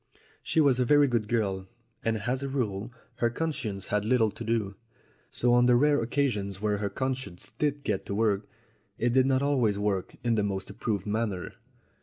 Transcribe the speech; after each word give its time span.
She 0.41 0.59
was 0.59 0.79
a 0.79 0.83
very 0.83 1.07
good 1.07 1.27
girl, 1.27 1.67
and 2.03 2.17
as 2.23 2.41
a 2.41 2.49
rule 2.49 2.91
her 3.17 3.29
conscience 3.29 3.89
had 3.89 4.03
little 4.03 4.31
to 4.31 4.43
do; 4.43 4.73
so 5.29 5.53
on 5.53 5.67
the 5.67 5.75
rare 5.75 6.01
occasions 6.01 6.59
when 6.59 6.79
her 6.79 6.89
conscience 6.89 7.51
did 7.59 7.83
get 7.83 8.07
to 8.07 8.15
work, 8.15 8.49
it 8.97 9.13
did 9.13 9.27
not 9.27 9.43
always 9.43 9.77
work 9.77 10.15
in 10.23 10.33
the 10.33 10.41
most 10.43 10.71
approved 10.71 11.05
manner. 11.05 11.53